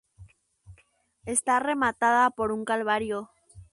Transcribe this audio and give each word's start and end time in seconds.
Está 1.27 1.59
rematada 1.59 2.31
por 2.31 2.51
un 2.51 2.65
Calvario. 2.65 3.29